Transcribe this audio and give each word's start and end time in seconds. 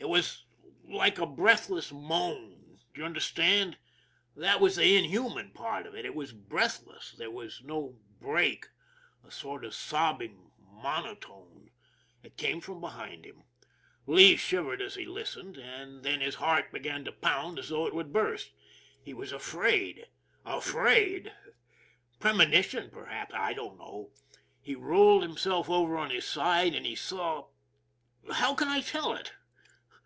It 0.00 0.08
was 0.10 0.44
like 0.84 1.18
a 1.18 1.26
breathless 1.26 1.90
moan, 1.92 2.78
do 2.94 3.00
you 3.00 3.04
understand? 3.04 3.76
That 4.36 4.60
was 4.60 4.76
the 4.76 4.96
inhuman 4.96 5.50
part 5.50 5.86
of 5.86 5.94
it; 5.94 6.04
it 6.06 6.14
was 6.14 6.32
breathless 6.32 7.10
there 7.18 7.32
was 7.32 7.60
no 7.62 7.98
break 8.18 8.66
a 9.24 9.30
sort 9.30 9.64
of 9.64 9.74
sobbing 9.74 10.52
monotone. 10.60 11.72
It 12.22 12.36
came 12.38 12.60
from 12.60 12.80
behind 12.80 13.26
him. 13.26 13.42
Lee 14.06 14.36
shivered 14.36 14.80
as 14.80 14.94
he 14.94 15.04
listened, 15.04 15.56
and 15.58 16.02
then 16.04 16.20
his 16.20 16.36
heart 16.36 16.72
began 16.72 17.04
to 17.04 17.12
pound 17.12 17.58
as 17.58 17.68
though 17.68 17.86
it 17.86 17.94
would 17.94 18.12
burst. 18.12 18.52
He 19.02 19.12
was 19.12 19.32
afraid 19.32 20.06
afraid. 20.44 21.34
Premonition, 22.18 22.88
perhaps; 22.90 23.34
I 23.34 23.52
don't 23.52 23.76
know. 23.76 24.12
He 24.62 24.74
rolled 24.76 25.24
himself 25.24 25.68
over 25.68 25.98
on 25.98 26.10
his 26.10 26.24
side, 26.24 26.74
and 26.74 26.86
he 26.86 26.94
saw 26.94 27.48
How 28.32 28.54
can 28.54 28.68
I 28.68 28.80
tell 28.80 29.12
it! 29.12 29.32